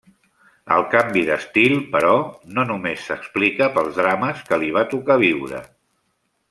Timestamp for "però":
1.97-2.15